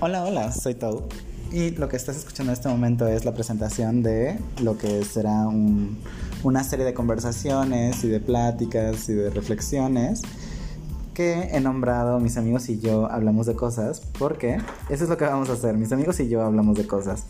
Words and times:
Hola, 0.00 0.24
hola, 0.24 0.52
soy 0.52 0.76
Tau. 0.76 1.08
Y 1.50 1.70
lo 1.70 1.88
que 1.88 1.96
estás 1.96 2.16
escuchando 2.16 2.52
en 2.52 2.56
este 2.56 2.68
momento 2.68 3.08
es 3.08 3.24
la 3.24 3.34
presentación 3.34 4.04
de 4.04 4.38
lo 4.62 4.78
que 4.78 5.04
será 5.04 5.48
una 6.44 6.62
serie 6.62 6.84
de 6.84 6.94
conversaciones 6.94 8.04
y 8.04 8.08
de 8.08 8.20
pláticas 8.20 9.08
y 9.08 9.14
de 9.14 9.30
reflexiones 9.30 10.22
que 11.14 11.48
he 11.50 11.60
nombrado 11.60 12.20
Mis 12.20 12.36
amigos 12.36 12.68
y 12.68 12.78
yo 12.78 13.10
hablamos 13.10 13.46
de 13.46 13.56
cosas, 13.56 14.00
porque 14.20 14.58
eso 14.88 15.02
es 15.02 15.10
lo 15.10 15.16
que 15.16 15.24
vamos 15.24 15.50
a 15.50 15.54
hacer, 15.54 15.76
mis 15.76 15.90
amigos 15.90 16.20
y 16.20 16.28
yo 16.28 16.42
hablamos 16.42 16.78
de 16.78 16.86
cosas. 16.86 17.24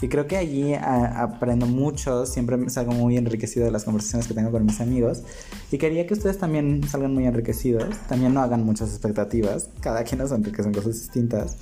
Y 0.00 0.06
creo 0.06 0.28
que 0.28 0.36
allí 0.36 0.74
aprendo 0.74 1.66
mucho, 1.66 2.24
siempre 2.24 2.70
salgo 2.70 2.92
muy 2.92 3.16
enriquecido 3.16 3.64
de 3.64 3.72
las 3.72 3.82
conversaciones 3.82 4.28
que 4.28 4.34
tengo 4.34 4.52
con 4.52 4.64
mis 4.64 4.80
amigos. 4.80 5.24
Y 5.72 5.78
quería 5.78 6.06
que 6.06 6.14
ustedes 6.14 6.38
también 6.38 6.86
salgan 6.88 7.14
muy 7.14 7.26
enriquecidos, 7.26 7.96
también 8.08 8.32
no 8.32 8.42
hagan 8.42 8.64
muchas 8.64 8.90
expectativas, 8.90 9.70
cada 9.80 10.04
quien 10.04 10.20
nos 10.20 10.30
enriquece 10.30 10.68
en 10.68 10.74
cosas 10.74 10.92
distintas. 10.92 11.56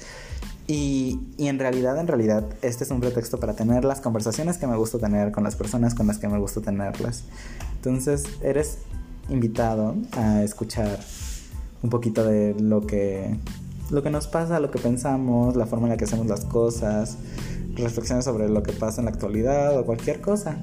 Y, 0.73 1.19
en 1.39 1.59
realidad, 1.59 1.99
en 1.99 2.07
realidad, 2.07 2.45
este 2.63 2.85
es 2.85 2.93
un 2.93 3.01
pretexto 3.01 3.41
para 3.41 3.55
tener 3.55 3.85
las 3.85 4.01
conversaciones 4.01 4.57
que 4.57 4.69
me 4.69 4.77
gusta 4.77 5.01
tener 5.01 5.33
con 5.33 5.43
las 5.43 5.57
personas 5.57 5.97
con 5.97 6.07
las 6.07 6.19
que 6.19 6.29
me 6.29 6.39
gusta 6.39 6.61
tenerlas. 6.61 7.25
Entonces, 7.75 8.23
eres 8.41 8.79
invitado 9.29 9.97
a 10.13 10.45
escuchar 10.45 11.01
un 11.83 11.91
poquito 11.91 12.25
de 12.25 12.55
lo 12.55 12.87
que, 12.87 13.37
lo 13.91 14.05
que 14.05 14.11
nos 14.11 14.29
pasa, 14.29 14.61
lo 14.61 14.71
que 14.71 14.79
pensamos, 14.79 15.57
la 15.57 15.67
forma 15.67 15.89
en 15.89 15.91
la 15.91 15.97
que 15.97 16.05
hacemos 16.05 16.29
las 16.29 16.45
cosas, 16.45 17.17
reflexiones 17.75 18.25
sobre 18.25 18.49
lo 18.49 18.63
que 18.63 18.73
pasa 18.73 19.01
en 19.01 19.07
la 19.07 19.11
actualidad 19.11 19.77
o 19.77 19.85
cualquier 19.85 20.21
cosa. 20.21 20.57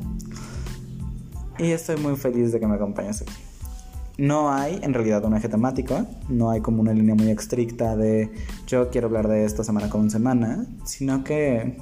Y 1.60 1.72
estoy 1.72 1.98
muy 1.98 2.16
feliz 2.16 2.54
de 2.54 2.62
que 2.62 2.68
me 2.68 2.76
acompañes 2.76 3.24
aquí. 3.24 3.34
No 4.18 4.52
hay 4.52 4.80
en 4.82 4.96
realidad 4.96 5.24
un 5.26 5.36
eje 5.36 5.48
temático, 5.48 6.08
no 6.28 6.50
hay 6.50 6.62
como 6.62 6.82
una 6.82 6.92
línea 6.92 7.14
muy 7.14 7.30
estricta 7.30 7.96
de 7.96 8.32
yo 8.66 8.90
quiero 8.90 9.08
hablar 9.08 9.28
de 9.28 9.46
esto 9.46 9.64
semana 9.64 9.90
con 9.90 10.10
semana, 10.10 10.66
sino 10.86 11.24
que 11.24 11.78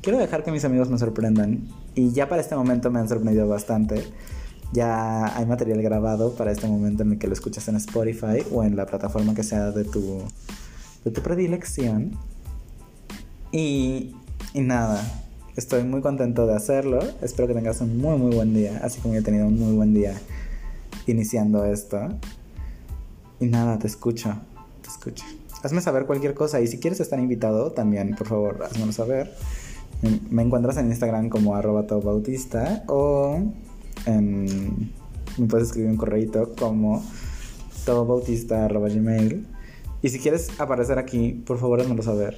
quiero 0.00 0.18
dejar 0.18 0.44
que 0.44 0.52
mis 0.52 0.64
amigos 0.64 0.90
me 0.90 0.98
sorprendan. 0.98 1.68
Y 1.96 2.12
ya 2.12 2.28
para 2.28 2.40
este 2.40 2.54
momento 2.54 2.88
me 2.92 3.00
han 3.00 3.08
sorprendido 3.08 3.48
bastante. 3.48 4.04
Ya 4.72 5.36
hay 5.36 5.44
material 5.44 5.82
grabado 5.82 6.34
para 6.34 6.52
este 6.52 6.68
momento 6.68 7.02
en 7.02 7.12
el 7.12 7.18
que 7.18 7.26
lo 7.26 7.32
escuchas 7.32 7.66
en 7.66 7.74
Spotify 7.76 8.44
o 8.52 8.62
en 8.62 8.76
la 8.76 8.86
plataforma 8.86 9.34
que 9.34 9.42
sea 9.42 9.72
de 9.72 9.82
tu, 9.82 10.22
de 11.04 11.10
tu 11.10 11.20
predilección. 11.20 12.12
Y, 13.50 14.14
y 14.54 14.60
nada, 14.60 15.02
estoy 15.56 15.82
muy 15.82 16.00
contento 16.00 16.46
de 16.46 16.54
hacerlo. 16.54 17.00
Espero 17.22 17.48
que 17.48 17.54
tengas 17.54 17.80
un 17.80 17.98
muy, 17.98 18.16
muy 18.18 18.36
buen 18.36 18.54
día, 18.54 18.80
así 18.84 19.00
como 19.00 19.14
he 19.14 19.22
tenido 19.22 19.48
un 19.48 19.58
muy 19.58 19.74
buen 19.74 19.92
día 19.92 20.14
iniciando 21.06 21.64
esto. 21.64 21.98
Y 23.40 23.46
nada, 23.46 23.78
te 23.78 23.86
escucho, 23.86 24.34
te 24.82 24.88
escucho. 24.88 25.24
Hazme 25.62 25.80
saber 25.80 26.06
cualquier 26.06 26.34
cosa 26.34 26.60
y 26.60 26.66
si 26.66 26.78
quieres 26.78 27.00
estar 27.00 27.18
invitado, 27.18 27.72
también, 27.72 28.14
por 28.16 28.26
favor, 28.26 28.62
hazmelo 28.62 28.92
saber. 28.92 29.32
Me 30.30 30.42
encuentras 30.42 30.76
en 30.76 30.88
Instagram 30.88 31.28
como 31.28 31.54
arroba 31.54 31.86
o 32.88 33.40
me 34.06 35.46
puedes 35.46 35.68
escribir 35.68 35.90
un 35.90 35.96
correo 35.96 36.52
como 36.58 37.02
todobautista.gmail. 37.84 39.46
Y 40.02 40.08
si 40.08 40.18
quieres 40.18 40.48
aparecer 40.58 40.98
aquí, 40.98 41.42
por 41.46 41.58
favor, 41.58 41.80
házmelo 41.80 42.02
saber. 42.02 42.36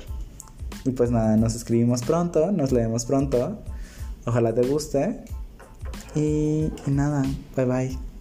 Y 0.85 0.91
pues 0.91 1.11
nada, 1.11 1.37
nos 1.37 1.55
escribimos 1.55 2.03
pronto, 2.03 2.53
nos 2.53 2.73
leemos 2.73 3.07
pronto. 3.07 3.59
Ojalá 4.27 4.55
te 4.55 4.67
guste. 4.67 5.25
Y 6.15 6.71
nada, 6.87 7.25
bye 7.57 7.65
bye. 7.65 8.14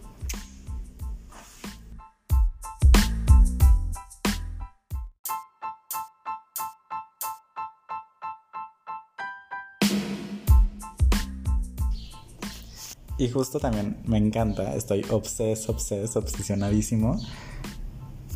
Y 13.18 13.29
justo 13.29 13.59
también 13.59 13.97
me 14.06 14.18
encanta, 14.18 14.75
estoy 14.75 15.06
obses, 15.09 15.69
obses, 15.69 16.16
obsesionadísimo 16.16 17.19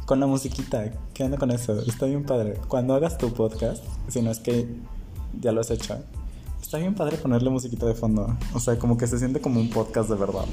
con 0.08 0.20
la 0.22 0.26
musiquita. 0.26 0.92
¿Qué 1.14 1.24
onda 1.24 1.38
con 1.38 1.52
eso? 1.52 1.82
Está 1.82 2.06
bien 2.06 2.24
padre. 2.24 2.60
Cuando 2.68 2.94
hagas 2.96 3.18
tu 3.18 3.34
podcast, 3.34 3.84
si 4.08 4.22
no 4.22 4.32
es 4.32 4.40
que 4.40 4.68
ya 5.40 5.52
lo 5.52 5.62
has 5.62 5.70
hecho, 5.70 5.98
está 6.62 6.78
bien 6.78 6.96
padre 6.96 7.18
ponerle 7.18 7.50
musiquita 7.50 7.86
de 7.86 7.94
fondo. 7.94 8.36
O 8.54 8.60
sea, 8.60 8.80
como 8.80 8.98
que 8.98 9.06
se 9.06 9.20
siente 9.20 9.42
como 9.42 9.60
un 9.60 9.70
podcast 9.70 10.10
de 10.10 10.16
verdad. 10.16 10.46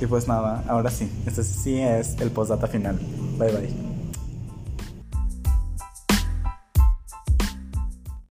Y 0.00 0.06
pues 0.06 0.28
nada, 0.28 0.64
ahora 0.68 0.90
sí, 0.90 1.10
este 1.26 1.42
sí 1.42 1.78
es 1.80 2.20
el 2.20 2.30
postdata 2.30 2.66
final. 2.68 2.98
Bye 3.38 3.52
bye. 3.52 3.81